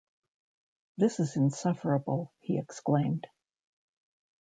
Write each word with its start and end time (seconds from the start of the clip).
‘This 0.97 1.19
is 1.19 1.35
insufferable!’ 1.35 2.33
he 2.39 2.57
exclaimed. 2.57 3.27